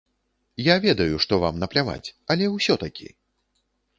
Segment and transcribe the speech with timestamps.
[0.67, 3.07] Я ведаю, што вам напляваць, але ўсё-такі?